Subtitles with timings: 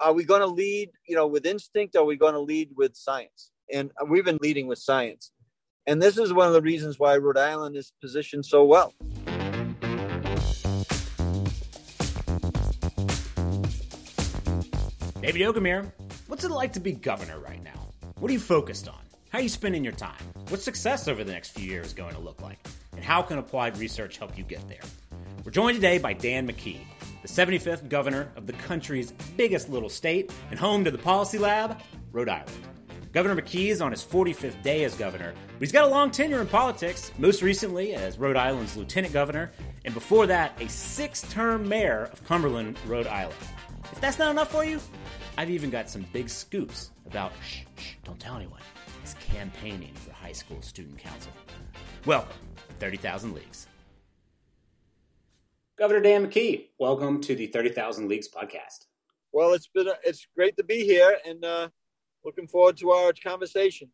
[0.00, 1.94] are we going to lead, you know, with instinct?
[1.94, 3.50] Or are we going to lead with science?
[3.72, 5.30] And we've been leading with science.
[5.86, 8.94] And this is one of the reasons why Rhode Island is positioned so well.
[15.20, 15.92] David Ogumir,
[16.28, 17.92] what's it like to be governor right now?
[18.18, 18.98] What are you focused on?
[19.28, 20.24] How are you spending your time?
[20.48, 22.58] What's success over the next few years going to look like?
[22.96, 24.80] And how can applied research help you get there?
[25.44, 26.80] We're joined today by Dan McKee,
[27.22, 31.80] the 75th governor of the country's biggest little state and home to the Policy Lab,
[32.12, 32.66] Rhode Island.
[33.12, 36.40] Governor McKee is on his 45th day as governor, but he's got a long tenure
[36.40, 39.50] in politics, most recently as Rhode Island's lieutenant governor,
[39.84, 43.36] and before that, a six term mayor of Cumberland, Rhode Island.
[43.90, 44.80] If that's not enough for you,
[45.36, 48.60] I've even got some big scoops about, shh, shh, don't tell anyone,
[49.02, 51.32] his campaigning for high school student council.
[52.06, 52.36] Welcome,
[52.78, 53.66] 30,000 Leagues.
[55.80, 58.84] Governor Dan McKee, welcome to the 30,000 Leagues podcast.
[59.32, 61.68] Well, it's been a, it's great to be here and uh,
[62.22, 63.88] looking forward to our conversation.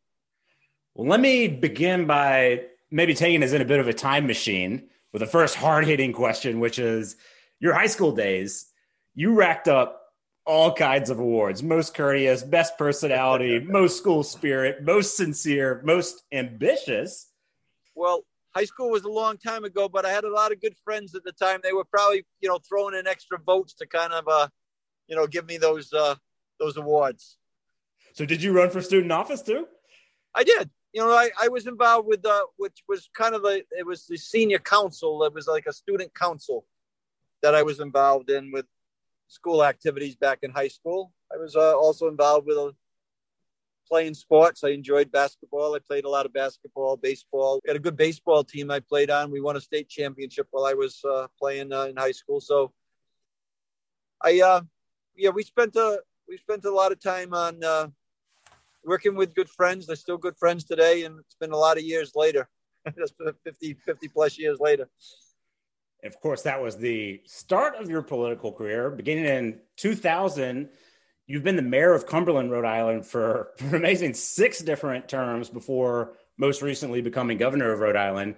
[0.96, 4.88] Well, let me begin by maybe taking us in a bit of a time machine
[5.12, 7.14] with the first hard hitting question, which is
[7.61, 8.66] your high school days.
[9.14, 10.02] You racked up
[10.44, 17.28] all kinds of awards most courteous, best personality, most school spirit, most sincere, most ambitious.
[17.94, 18.24] Well,
[18.56, 21.14] high school was a long time ago, but I had a lot of good friends
[21.14, 21.60] at the time.
[21.62, 24.48] They were probably, you know, throwing in extra votes to kind of, uh,
[25.08, 26.14] you know, give me those uh,
[26.58, 27.36] those awards.
[28.14, 29.66] So, did you run for student office too?
[30.34, 30.70] I did.
[30.94, 34.06] You know, I, I was involved with, uh, which was kind of the, it was
[34.06, 35.22] the senior council.
[35.24, 36.64] It was like a student council
[37.42, 38.64] that I was involved in with
[39.28, 41.12] school activities back in high school.
[41.30, 42.74] I was uh, also involved with a
[43.89, 44.65] playing sports.
[44.65, 45.75] I enjoyed basketball.
[45.75, 47.61] I played a lot of basketball, baseball.
[47.65, 49.31] We had a good baseball team I played on.
[49.31, 52.41] We won a state championship while I was uh, playing uh, in high school.
[52.41, 52.73] So
[54.23, 54.61] I, uh,
[55.17, 57.89] yeah, we spent a we spent a lot of time on uh,
[58.84, 59.87] working with good friends.
[59.87, 62.48] They're still good friends today, and it's been a lot of years later.
[62.98, 63.14] Just
[63.45, 64.89] 50, 50 plus years later.
[66.05, 70.69] Of course, that was the start of your political career, beginning in 2000
[71.27, 76.14] you've been the mayor of Cumberland, Rhode Island for, for amazing six different terms before
[76.39, 78.37] most recently becoming governor of Rhode Island.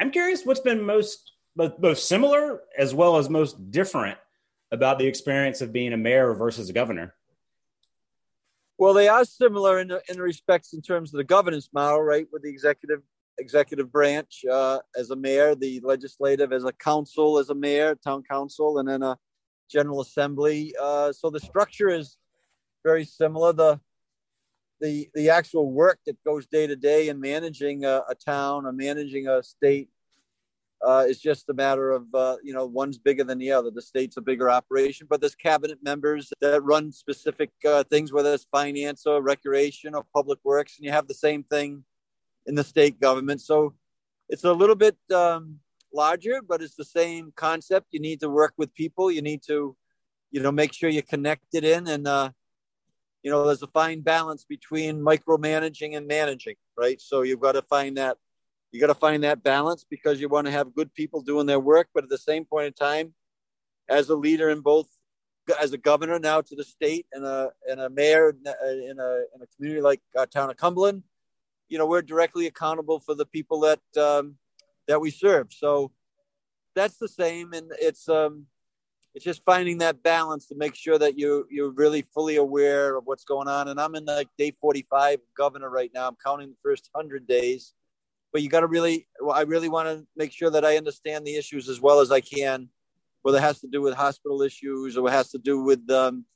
[0.00, 4.18] I'm curious what's been most both, both similar as well as most different
[4.70, 7.14] about the experience of being a mayor versus a governor.
[8.78, 12.26] Well, they are similar in in respects in terms of the governance model, right?
[12.30, 13.00] With the executive
[13.38, 18.22] executive branch uh, as a mayor, the legislative as a council as a mayor, town
[18.22, 19.16] council, and then a
[19.68, 20.74] General Assembly.
[20.80, 22.16] Uh, so the structure is
[22.84, 23.52] very similar.
[23.52, 23.80] The
[24.80, 28.72] the the actual work that goes day to day in managing a, a, town or
[28.72, 29.88] managing a state
[30.86, 33.70] uh, is just a matter of uh, you know one's bigger than the other.
[33.70, 38.34] The state's a bigger operation, but there's cabinet members that run specific uh, things, whether
[38.34, 41.84] it's finance or recreation or public works, and you have the same thing
[42.46, 43.40] in the state government.
[43.40, 43.74] So
[44.28, 45.60] it's a little bit um,
[45.96, 47.88] larger, but it's the same concept.
[47.90, 49.10] You need to work with people.
[49.10, 49.76] You need to,
[50.30, 52.30] you know, make sure you're connected in, and uh,
[53.22, 57.00] you know, there's a fine balance between micromanaging and managing, right?
[57.00, 58.18] So you've got to find that.
[58.70, 61.60] You got to find that balance because you want to have good people doing their
[61.60, 63.14] work, but at the same point in time,
[63.88, 64.86] as a leader in both,
[65.60, 69.42] as a governor now to the state and a and a mayor in a in
[69.42, 71.02] a community like our town of Cumberland,
[71.68, 74.36] you know, we're directly accountable for the people that um,
[74.88, 75.48] that we serve.
[75.52, 75.92] So
[76.74, 78.46] that's the same, and it's um,
[79.14, 83.06] it's just finding that balance to make sure that you you're really fully aware of
[83.06, 83.68] what's going on.
[83.68, 86.06] And I'm in like day 45 governor right now.
[86.08, 87.72] I'm counting the first hundred days,
[88.32, 91.36] but you got to really, I really want to make sure that I understand the
[91.36, 92.68] issues as well as I can,
[93.22, 96.26] whether it has to do with hospital issues or it has to do with um,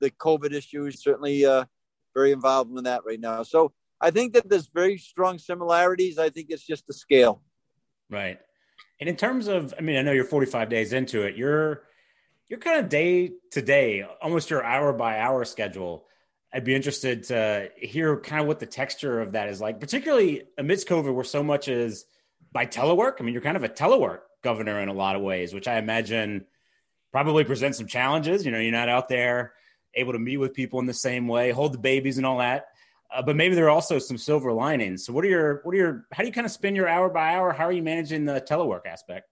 [0.00, 1.02] the COVID issues.
[1.02, 1.66] Certainly, uh,
[2.14, 3.42] very involved in that right now.
[3.42, 6.18] So I think that there's very strong similarities.
[6.18, 7.42] I think it's just the scale.
[8.10, 8.38] Right.
[9.00, 11.36] And in terms of, I mean, I know you're 45 days into it.
[11.36, 11.82] You're
[12.48, 16.06] you're kind of day to day, almost your hour by hour schedule.
[16.52, 20.44] I'd be interested to hear kind of what the texture of that is like, particularly
[20.56, 22.06] amidst COVID, where so much is
[22.52, 23.14] by telework.
[23.18, 25.78] I mean, you're kind of a telework governor in a lot of ways, which I
[25.78, 26.46] imagine
[27.10, 28.46] probably presents some challenges.
[28.46, 29.52] You know, you're not out there
[29.94, 32.66] able to meet with people in the same way, hold the babies and all that.
[33.14, 35.06] Uh, but maybe there are also some silver linings.
[35.06, 37.08] So, what are your what are your how do you kind of spend your hour
[37.08, 37.52] by hour?
[37.52, 39.28] How are you managing the telework aspect?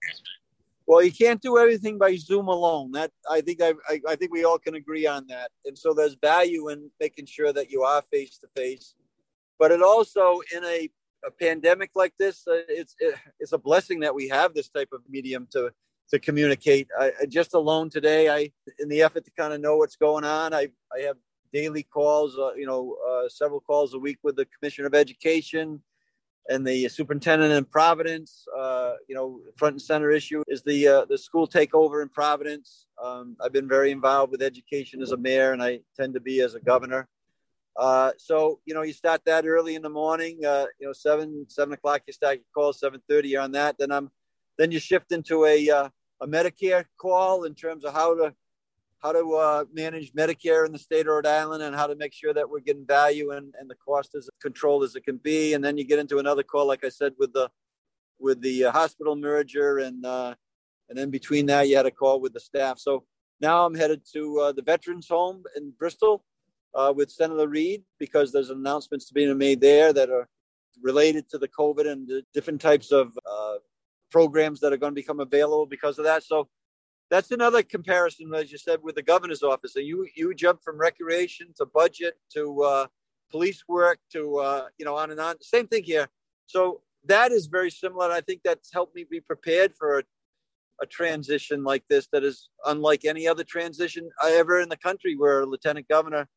[0.87, 2.93] Well, you can't do everything by Zoom alone.
[2.93, 5.51] That I think I, I, I think we all can agree on that.
[5.65, 8.95] And so there's value in making sure that you are face to face,
[9.59, 10.91] but it also in a,
[11.27, 14.91] a pandemic like this, uh, it's it, it's a blessing that we have this type
[14.93, 15.71] of medium to
[16.11, 16.87] to communicate.
[16.99, 20.53] I, just alone today, I in the effort to kind of know what's going on.
[20.53, 21.17] I I have
[21.55, 25.81] daily calls, uh, you know, uh, several calls a week with the Commissioner of Education
[26.51, 28.45] and the superintendent in Providence.
[28.55, 32.87] Uh, you know, front and center issue is the uh, the school takeover in Providence.
[33.03, 36.41] Um, I've been very involved with education as a mayor, and I tend to be
[36.41, 37.09] as a governor.
[37.77, 40.39] Uh, so you know, you start that early in the morning.
[40.43, 42.73] You know, seven seven o'clock you start your call.
[42.73, 43.77] Seven thirty you're on that.
[43.79, 44.11] Then I'm
[44.59, 48.35] then you shift into a a Medicare call in terms of how to
[49.05, 52.15] how to uh, manage Medicare in the state of Rhode Island and how to make
[52.15, 55.53] sure that we're getting value and, and the cost as controlled as it can be.
[55.53, 57.51] And then you get into another call, like I said, with the
[58.19, 60.35] with the uh, hospital merger, and uh,
[60.89, 62.79] and then between that, you had a call with the staff.
[62.79, 63.05] So
[63.43, 66.25] now I'm headed to uh, the Veterans Home in Bristol
[66.75, 70.29] uh, with Senator Reed because there's announcements to be made there that are
[70.83, 73.57] related to the COVID and the different types of uh,
[74.11, 76.23] programs that are going to become available because of that.
[76.23, 76.49] So
[77.11, 79.77] that's another comparison, as you said, with the governor's office.
[79.77, 82.87] And you you jump from recreation to budget to uh,
[83.31, 85.41] police work to uh, you know on and on.
[85.41, 86.09] Same thing here.
[86.47, 88.07] So that is very similar.
[88.07, 90.03] And I think that's helped me be prepared for a,
[90.83, 95.43] a transition like this that is unlike any other transition ever in the country, where
[95.43, 96.29] a lieutenant governor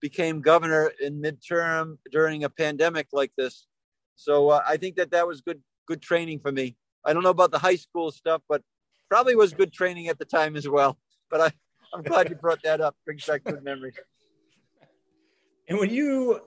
[0.00, 3.66] became governor in midterm during a pandemic like this.
[4.16, 6.76] So uh, I think that that was good good training for me.
[7.04, 8.62] I don't know about the high school stuff, but
[9.08, 10.98] probably was good training at the time as well.
[11.30, 11.50] But I,
[11.94, 12.96] I'm glad you brought that up.
[13.04, 13.94] Brings back good memories.
[15.68, 16.40] And when you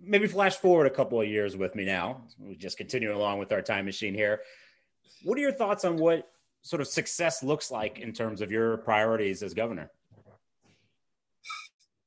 [0.00, 3.52] maybe flash forward a couple of years with me now, we just continue along with
[3.52, 4.40] our time machine here.
[5.22, 6.28] What are your thoughts on what
[6.62, 9.90] sort of success looks like in terms of your priorities as governor?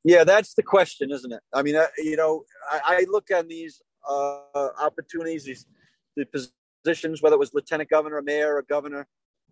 [0.04, 1.42] Yeah, that's the question, isn't it?
[1.54, 4.40] I mean, uh, you know, I, I look at these uh,
[4.80, 5.66] opportunities, these
[6.16, 6.26] the
[6.84, 9.08] positions, whether it was lieutenant governor, mayor, or governor,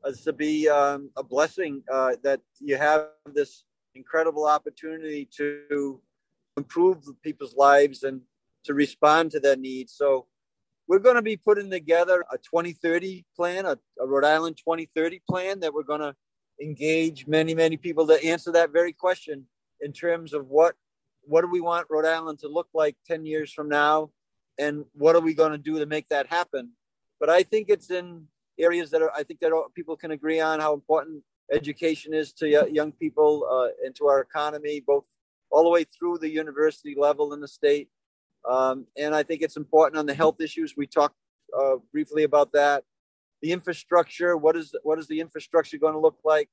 [0.06, 3.64] as to be um, a blessing uh, that you have this
[3.96, 6.00] incredible opportunity to
[6.58, 8.22] improve people's lives and
[8.64, 9.94] to respond to their needs.
[9.94, 10.28] So
[10.88, 15.60] we're going to be putting together a 2030 plan, a, a Rhode Island 2030 plan
[15.62, 16.16] that we're going to
[16.62, 19.46] engage many, many people to answer that very question
[19.82, 20.76] in terms of what
[21.28, 24.12] what do we want Rhode Island to look like 10 years from now
[24.60, 26.70] and what are we going to do to make that happen
[27.20, 28.28] but I think it's in
[28.60, 32.68] areas that are, I think that people can agree on how important education is to
[32.72, 35.06] young people uh, and to our economy, both
[35.52, 37.90] all the way through the university level in the state.
[38.50, 40.76] Um, and I think it's important on the health issues.
[40.78, 41.16] We talked
[41.58, 42.84] uh, briefly about that.
[43.42, 44.38] The infrastructure.
[44.38, 46.50] What is what is the infrastructure going to look like?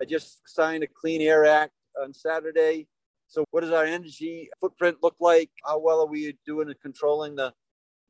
[0.00, 1.72] I just signed a Clean Air Act
[2.02, 2.88] on Saturday.
[3.28, 5.50] So, what does our energy footprint look like?
[5.64, 7.52] How well are we doing in controlling the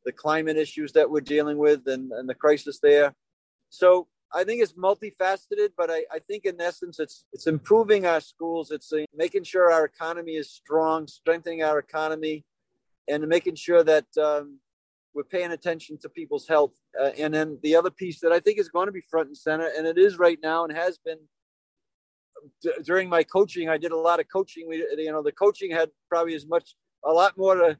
[0.04, 3.14] the climate issues that we're dealing with and, and the crisis there?
[3.72, 8.20] So I think it's multifaceted, but I, I think in essence, it's it's improving our
[8.20, 8.70] schools.
[8.70, 12.44] It's uh, making sure our economy is strong, strengthening our economy,
[13.08, 14.58] and making sure that um,
[15.14, 16.74] we're paying attention to people's health.
[17.00, 19.36] Uh, and then the other piece that I think is going to be front and
[19.36, 21.20] center, and it is right now, and has been
[22.60, 23.70] d- during my coaching.
[23.70, 24.68] I did a lot of coaching.
[24.68, 26.76] We, you know, the coaching had probably as much,
[27.06, 27.78] a lot more to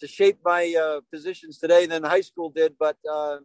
[0.00, 2.96] to shape my uh, positions today than high school did, but.
[3.08, 3.38] Uh,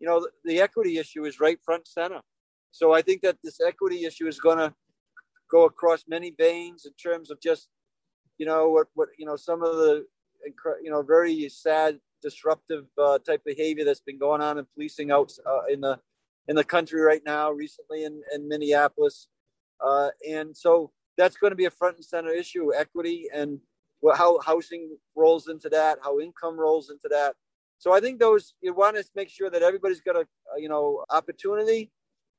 [0.00, 2.20] you know, the, equity issue is right front center.
[2.72, 4.74] So I think that this equity issue is going to
[5.50, 7.68] go across many veins in terms of just,
[8.38, 10.06] you know, what, what you know, some of the,
[10.82, 15.32] you know, very sad, disruptive uh, type behavior that's been going on in policing out
[15.46, 15.98] uh, in the
[16.48, 19.28] in the country right now, recently in, in Minneapolis,
[19.82, 23.60] uh, and so that's going to be a front and center issue: equity and
[24.14, 27.34] how housing rolls into that, how income rolls into that,
[27.78, 30.26] so I think those you want to make sure that everybody's got a,
[30.56, 31.90] you know opportunity,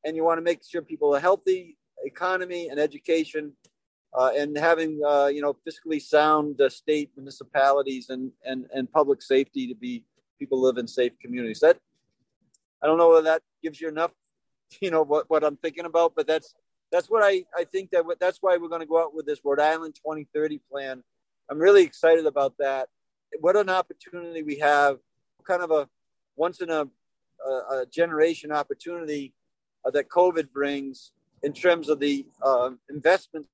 [0.04, 3.54] and you want to make sure people are healthy, economy and education,
[4.14, 9.22] uh, and having uh, you know fiscally sound uh, state municipalities and, and and public
[9.22, 10.04] safety to be
[10.40, 11.60] people live in safe communities.
[11.60, 11.78] That
[12.82, 14.12] I don't know whether that gives you enough,
[14.82, 16.54] you know what what I'm thinking about, but that's
[16.92, 19.40] that's what I I think that that's why we're going to go out with this
[19.44, 21.04] Rhode Island 2030 plan.
[21.50, 22.90] I'm really excited about that.
[23.42, 24.98] What an opportunity we have
[25.46, 25.88] kind of a
[26.36, 26.86] once in a,
[27.46, 29.34] a, a generation opportunity
[29.86, 31.12] uh, that COVID brings
[31.44, 33.50] in terms of the uh, investments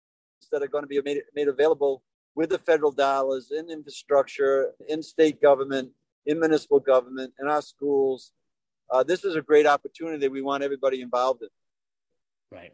[0.51, 2.01] that are going to be made, made available
[2.35, 5.89] with the federal dollars in infrastructure, in state government,
[6.25, 8.31] in municipal government, in our schools.
[8.89, 11.49] Uh, this is a great opportunity that we want everybody involved in.
[12.51, 12.73] Right.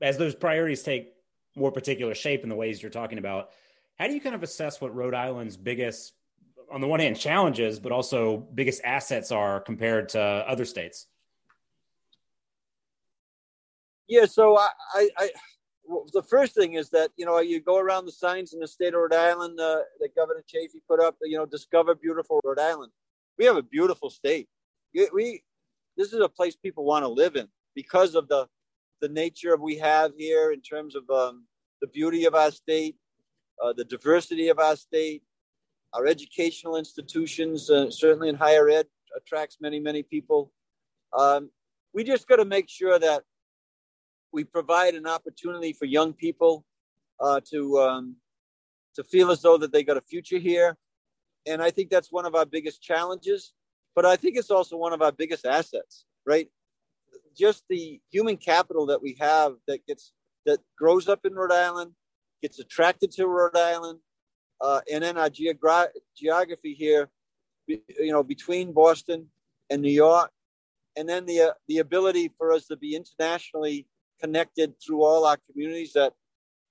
[0.00, 1.12] As those priorities take
[1.54, 3.50] more particular shape in the ways you're talking about,
[3.98, 6.14] how do you kind of assess what Rhode Island's biggest
[6.70, 11.06] on the one hand challenges, but also biggest assets are compared to other states?
[14.08, 15.30] Yeah, so I, I, I
[15.84, 18.68] well, the first thing is that you know you go around the signs in the
[18.68, 21.16] state of Rhode Island uh, that Governor Chafee put up.
[21.22, 22.92] You know, discover beautiful Rhode Island.
[23.38, 24.48] We have a beautiful state.
[24.94, 25.42] We,
[25.96, 28.46] this is a place people want to live in because of the
[29.00, 31.44] the nature of we have here in terms of um,
[31.80, 32.96] the beauty of our state,
[33.62, 35.22] uh, the diversity of our state,
[35.94, 40.52] our educational institutions, uh, certainly in higher ed, attracts many many people.
[41.16, 41.50] Um,
[41.92, 43.22] we just got to make sure that
[44.32, 46.64] we provide an opportunity for young people
[47.20, 48.16] uh, to um,
[48.94, 50.76] to feel as though that they got a future here,
[51.46, 53.52] and I think that's one of our biggest challenges.
[53.94, 56.48] But I think it's also one of our biggest assets, right?
[57.36, 60.12] Just the human capital that we have that gets
[60.46, 61.92] that grows up in Rhode Island,
[62.40, 63.98] gets attracted to Rhode Island,
[64.62, 67.10] uh, and then our geogra- geography here,
[67.66, 69.26] you know, between Boston
[69.68, 70.30] and New York,
[70.96, 73.86] and then the uh, the ability for us to be internationally
[74.20, 76.12] connected through all our communities that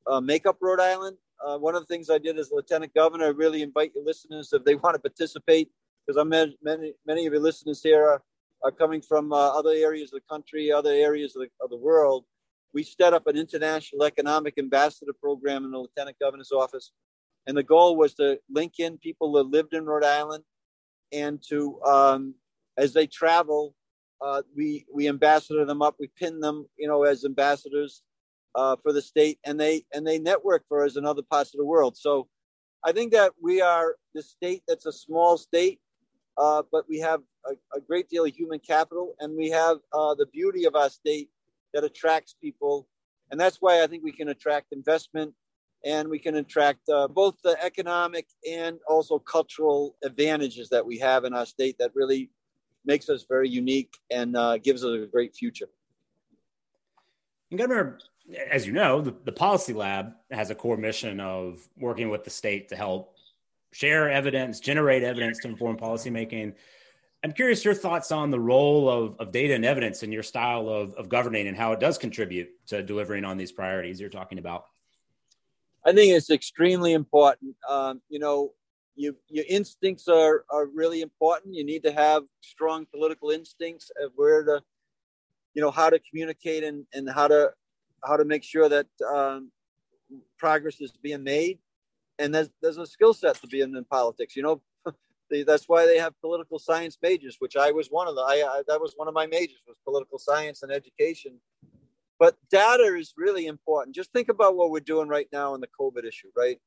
[0.08, 1.18] uh, make up Rhode Island.
[1.46, 4.54] Uh, one of the things I did as lieutenant governor, I really invite your listeners
[4.54, 5.70] if they want to participate,
[6.06, 8.22] because I'm many, many, many of your listeners here are,
[8.64, 11.78] are coming from uh, other areas of the country, other areas of the, of the
[11.78, 12.26] world.
[12.74, 16.92] We set up an international economic ambassador program in the lieutenant governor's office.
[17.48, 20.44] And the goal was to link in people that lived in Rhode Island
[21.12, 22.36] and to, um,
[22.78, 23.76] as they travel,
[24.22, 25.96] uh, we we ambassador them up.
[26.00, 28.04] We pin them, you know, as ambassadors
[28.54, 31.58] uh, for the state, and they and they network for us in other parts of
[31.58, 31.98] the world.
[31.98, 32.28] So
[32.84, 35.80] I think that we are the state that's a small state,
[36.38, 40.16] uh, but we have a, a, great deal of human capital, and we have uh,
[40.16, 41.30] the beauty of our state
[41.74, 42.88] that attracts people,
[43.32, 45.34] and that's why I think we can attract investment.
[45.84, 51.26] And we can attract uh, both the economic and also cultural advantages that we have
[51.26, 52.30] in our state that really
[52.86, 55.70] makes us very unique and uh, gives us a great future.
[57.50, 58.00] And Governor,
[58.50, 62.30] as you know, the, the Policy Lab has a core mission of working with the
[62.30, 63.16] state to help
[63.74, 66.54] share evidence, generate evidence to inform policymaking.
[67.24, 70.68] I'm curious your thoughts on the role of, of data and evidence in your style
[70.70, 74.40] of, of governing and how it does contribute to delivering on these priorities you're talking
[74.40, 74.66] about.
[75.86, 77.56] I think it's extremely important.
[77.68, 78.54] Um, you know,
[78.96, 81.56] you, your instincts are, are really important.
[81.56, 84.62] You need to have strong political instincts of where to,
[85.54, 87.52] you know, how to communicate and, and how to
[88.04, 89.52] how to make sure that um,
[90.38, 91.60] progress is being made.
[92.20, 94.36] And there's there's a skill set to be in, in politics.
[94.36, 94.62] You know,
[95.46, 98.22] that's why they have political science majors, which I was one of the.
[98.22, 101.40] I, I that was one of my majors was political science and education.
[102.22, 103.96] But data is really important.
[103.96, 106.60] Just think about what we're doing right now in the COVID issue, right?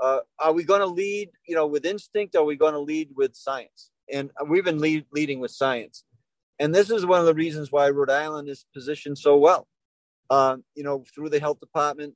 [0.00, 3.10] uh, are we going to lead you know with instinct are we going to lead
[3.16, 6.04] with science and we've been lead, leading with science
[6.58, 9.66] and this is one of the reasons why rhode island is positioned so well
[10.30, 12.14] um, you know through the health department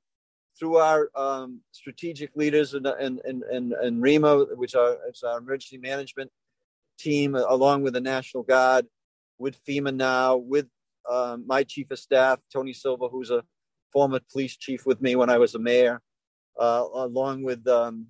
[0.59, 5.39] through our um, strategic leaders and, and, and, and, and RIEMA, which are it's our
[5.39, 6.33] emergency management
[6.99, 8.85] team, along with the National Guard,
[9.39, 10.67] with FEMA now, with
[11.11, 13.43] um, my chief of staff, Tony Silva, who's a
[13.93, 16.01] former police chief with me when I was a mayor,
[16.59, 18.07] uh, along with um,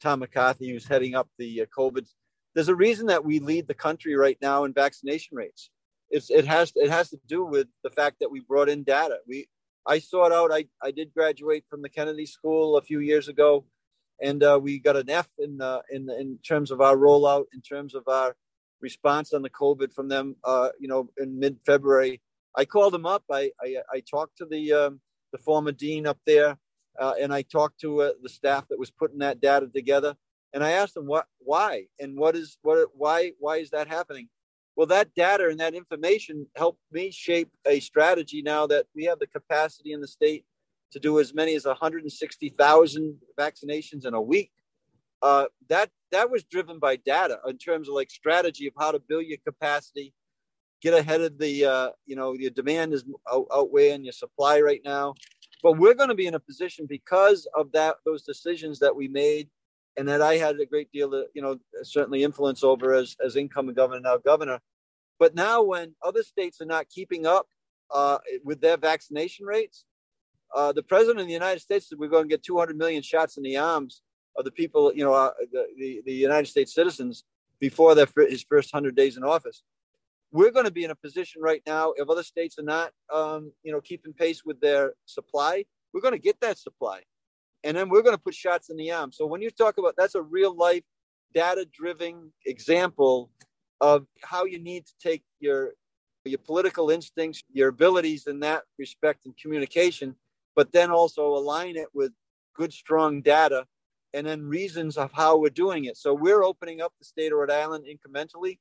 [0.00, 2.06] Tom McCarthy, who's heading up the uh, COVID.
[2.54, 5.70] There's a reason that we lead the country right now in vaccination rates.
[6.10, 9.16] It's, it has it has to do with the fact that we brought in data.
[9.26, 9.48] We
[9.86, 10.52] I sought out.
[10.52, 13.64] I, I did graduate from the Kennedy School a few years ago,
[14.22, 17.60] and uh, we got an F in uh, in in terms of our rollout, in
[17.60, 18.36] terms of our
[18.80, 20.36] response on the COVID from them.
[20.44, 22.20] Uh, you know, in mid February,
[22.56, 23.24] I called them up.
[23.30, 25.00] I I, I talked to the um,
[25.32, 26.56] the former dean up there,
[26.98, 30.16] uh, and I talked to uh, the staff that was putting that data together,
[30.52, 34.28] and I asked them what, why, and what is what, why, why is that happening?
[34.76, 38.42] Well, that data and that information helped me shape a strategy.
[38.42, 40.44] Now that we have the capacity in the state
[40.92, 44.52] to do as many as 160,000 vaccinations in a week,
[45.22, 49.00] uh, that that was driven by data in terms of like strategy of how to
[49.00, 50.12] build your capacity,
[50.84, 54.82] get ahead of the uh, you know your demand is out, outweighing your supply right
[54.84, 55.14] now,
[55.62, 59.08] but we're going to be in a position because of that those decisions that we
[59.08, 59.48] made
[59.96, 63.36] and that I had a great deal of, you know, certainly influence over as, as
[63.36, 64.60] incoming governor, now governor.
[65.18, 67.46] But now when other states are not keeping up
[67.92, 69.84] uh, with their vaccination rates,
[70.54, 73.36] uh, the president of the United States said we're going to get 200 million shots
[73.36, 74.02] in the arms
[74.36, 77.22] of the people, you know, uh, the, the, the, United States citizens
[77.60, 79.62] before their, his first 100 days in office
[80.34, 83.52] we're going to be in a position right now if other states are not um,
[83.62, 85.64] you know keeping pace with their supply
[85.94, 87.00] we're going to get that supply.
[87.62, 89.12] And then we're going to put shots in the arm.
[89.12, 90.82] So when you talk about that's a real life
[91.32, 93.30] data driven example
[93.80, 95.72] of how you need to take your
[96.26, 100.16] your political instincts, your abilities in that respect and communication,
[100.56, 102.12] but then also align it with
[102.54, 103.66] good, strong data
[104.14, 105.96] and then reasons of how we're doing it.
[105.96, 108.58] So we're opening up the state of Rhode Island incrementally,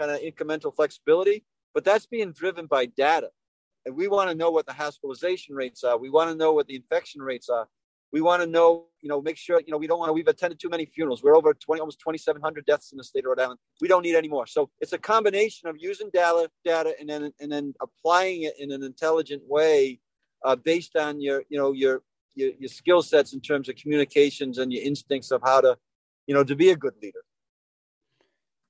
[0.00, 3.30] kind of incremental flexibility, but that's being driven by data.
[3.84, 5.98] And we want to know what the hospitalization rates are.
[5.98, 7.68] We want to know what the infection rates are.
[8.12, 10.26] We want to know, you know, make sure, you know, we don't want to, we've
[10.26, 11.22] attended too many funerals.
[11.22, 13.60] We're over 20, almost 2,700 deaths in the state of Rhode Island.
[13.80, 14.46] We don't need any more.
[14.46, 18.72] So it's a combination of using data, data and then, and then applying it in
[18.72, 20.00] an intelligent way
[20.44, 22.02] uh, based on your, you know, your,
[22.34, 25.76] your, your skill sets in terms of communications and your instincts of how to,
[26.26, 27.20] you know, to be a good leader.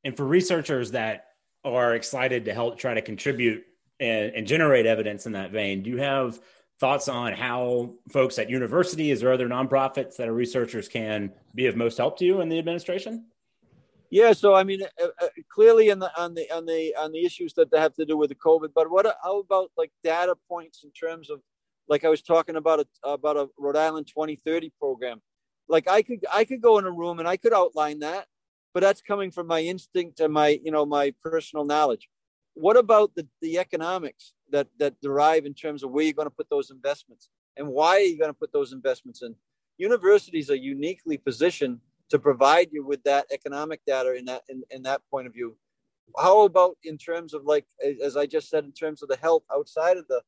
[0.04, 1.26] And for researchers that
[1.64, 3.64] are excited to help try to contribute
[3.98, 6.40] and, and generate evidence in that vein, do you have
[6.78, 11.76] thoughts on how folks at universities or other nonprofits that are researchers can be of
[11.76, 13.26] most help to you in the administration?
[14.10, 17.24] Yeah, so I mean, uh, uh, clearly on the on the on the on the
[17.24, 20.82] issues that have to do with the COVID, but what how about like data points
[20.82, 21.40] in terms of,
[21.88, 25.22] like I was talking about a about a Rhode Island 2030 program,
[25.68, 28.26] like I could I could go in a room and I could outline that,
[28.72, 32.08] but that's coming from my instinct and my you know my personal knowledge.
[32.54, 34.34] What about the the economics?
[34.50, 37.96] that that derive in terms of where you're going to put those investments and why
[37.96, 39.34] are you going to put those investments in.
[39.78, 41.78] Universities are uniquely positioned
[42.10, 45.56] to provide you with that economic data in that in, in that point of view.
[46.18, 47.66] How about in terms of like
[48.04, 50.22] as I just said in terms of the health outside of the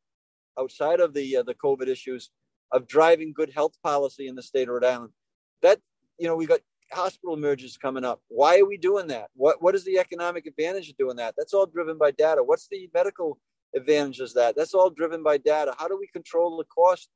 [0.59, 2.31] outside of the uh, the COVID issues
[2.71, 5.13] of driving good health policy in the state of Rhode Island.
[5.61, 5.81] That
[6.19, 6.61] you know we got
[6.93, 8.21] hospital mergers coming up.
[8.29, 9.29] Why are we doing that?
[9.35, 11.35] What what is the economic advantage of doing that?
[11.37, 12.43] That's all driven by data.
[12.43, 13.39] What's the medical
[13.75, 14.57] advantages that.
[14.57, 15.75] That's all driven by data.
[15.79, 17.09] How do we control the cost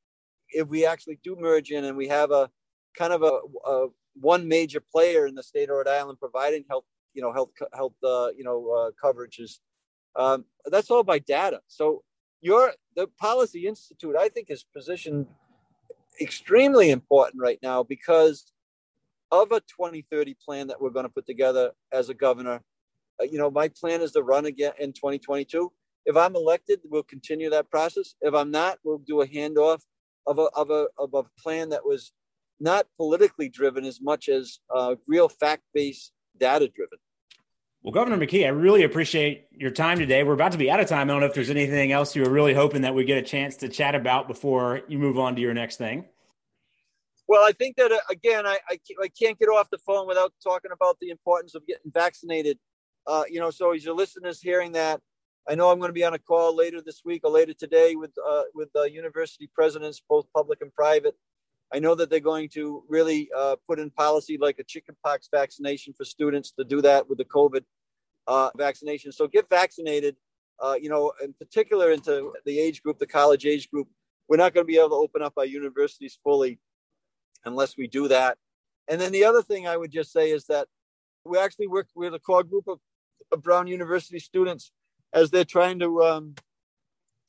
[0.50, 2.50] if we actually do merge in and we have a
[2.96, 6.84] kind of a, a one major player in the state of Rhode Island providing health,
[7.14, 9.58] you know, health health, uh, you know, uh, coverages.
[10.14, 11.60] Um, that's all by data.
[11.66, 12.02] So
[12.40, 15.26] your the Policy Institute, I think, is positioned
[16.20, 18.52] extremely important right now because
[19.30, 22.62] of a 2030 plan that we're going to put together as a governor.
[23.20, 25.72] Uh, you know, my plan is to run again in 2022.
[26.04, 28.14] If I'm elected, we'll continue that process.
[28.20, 29.80] If I'm not, we'll do a handoff
[30.26, 32.12] of a of a of a plan that was
[32.60, 36.98] not politically driven as much as uh, real fact based data driven.
[37.82, 40.24] Well, Governor McKee, I really appreciate your time today.
[40.24, 41.08] We're about to be out of time.
[41.08, 43.22] I don't know if there's anything else you were really hoping that we get a
[43.22, 46.06] chance to chat about before you move on to your next thing.
[47.28, 50.32] Well, I think that uh, again, I, I, I can't get off the phone without
[50.42, 52.58] talking about the importance of getting vaccinated.
[53.06, 55.00] Uh, you know, so as your listeners hearing that,
[55.48, 57.94] I know I'm going to be on a call later this week or later today
[57.94, 61.16] with uh, with university presidents, both public and private.
[61.72, 65.94] I know that they're going to really uh, put in policy like a chickenpox vaccination
[65.96, 67.64] for students to do that with the COVID
[68.28, 69.12] uh, vaccination.
[69.12, 70.16] So get vaccinated.
[70.58, 73.88] Uh, you know, in particular into the age group, the college age group.
[74.28, 76.58] We're not going to be able to open up our universities fully
[77.46, 78.36] unless we do that.
[78.88, 80.68] And then the other thing I would just say is that
[81.24, 82.78] we actually work with a core group of,
[83.32, 84.70] of Brown University students
[85.12, 86.34] as they're trying to um,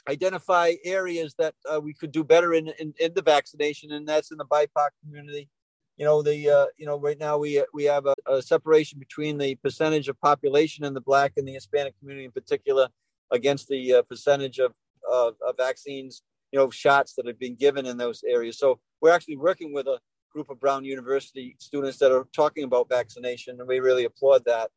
[0.08, 4.32] identify areas that uh, we could do better in, in, in the vaccination, and that's
[4.32, 5.50] in the BIPOC community.
[5.98, 9.40] You know, the uh, you know right now we we have a, a, separation between
[9.40, 12.90] the percentage of population in the Black and the Hispanic community in particular
[13.32, 14.74] against the uh, percentage of,
[15.12, 18.58] of, of vaccines, you know, shots that have been given in those areas.
[18.58, 20.00] So we're actually working with a
[20.32, 24.70] group of Brown University students that are talking about vaccination, and we really applaud that.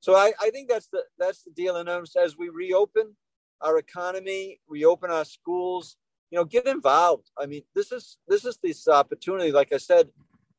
[0.00, 1.76] So I, I think that's the that's the deal.
[1.76, 3.16] And as we reopen
[3.60, 5.96] our economy, reopen our schools,
[6.30, 7.30] you know, get involved.
[7.38, 9.50] I mean, this is this is this opportunity.
[9.52, 10.08] Like I said,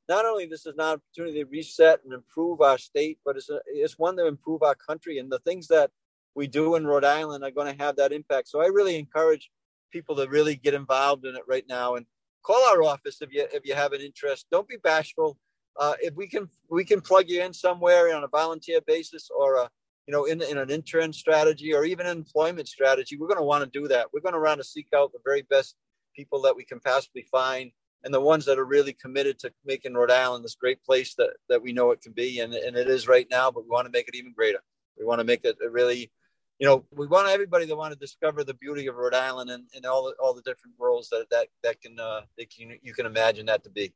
[0.08, 3.60] not only this is an opportunity to reset and improve our state, but it's a,
[3.68, 5.20] it's one to improve our country.
[5.20, 5.92] And the things that
[6.36, 8.50] we do in Rhode Island are going to have that impact.
[8.50, 9.50] So I really encourage
[9.92, 11.96] people to really get involved in it right now.
[11.96, 12.06] And
[12.46, 14.46] call our office if you if you have an interest.
[14.52, 15.38] Don't be bashful.
[15.78, 19.56] Uh, if we can we can plug you in somewhere on a volunteer basis or
[19.56, 19.70] a
[20.08, 23.44] you know in, in an intern strategy or even an employment strategy we're going to
[23.44, 24.08] want to do that.
[24.14, 25.76] We're going to want to seek out the very best
[26.16, 27.72] people that we can possibly find
[28.04, 31.32] and the ones that are really committed to making rhode island this great place that
[31.50, 32.40] that we know it can be.
[32.40, 34.60] And, and it is right now but we want to make it even greater.
[34.98, 36.12] We want to make it a really
[36.60, 39.66] you know we want everybody to want to discover the beauty of rhode island and,
[39.76, 42.94] and all the all the different worlds that that that can uh that can, you
[42.94, 43.94] can imagine that to be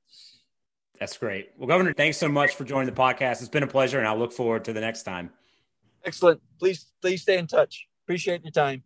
[0.99, 1.51] that's great.
[1.57, 3.39] Well, Governor, thanks so much for joining the podcast.
[3.39, 5.29] It's been a pleasure, and I'll look forward to the next time.
[6.03, 6.41] Excellent.
[6.59, 7.87] Please, please stay in touch.
[8.03, 8.83] Appreciate your time.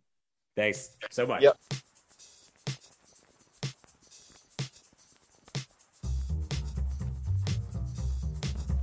[0.56, 1.42] Thanks so much.
[1.42, 1.58] Yep.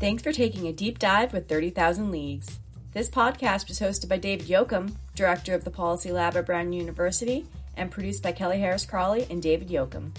[0.01, 2.60] Thanks for taking a deep dive with 30,000 Leagues.
[2.93, 7.45] This podcast was hosted by David Yokum, director of the Policy Lab at Brown University,
[7.77, 10.11] and produced by Kelly Harris Crawley and David Yokum.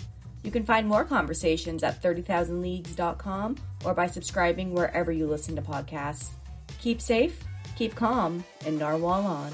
[0.43, 6.31] You can find more conversations at 30000leagues.com or by subscribing wherever you listen to podcasts.
[6.81, 7.45] Keep safe,
[7.77, 9.53] keep calm, and narwhal on.